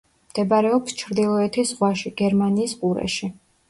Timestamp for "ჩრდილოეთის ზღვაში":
1.03-2.17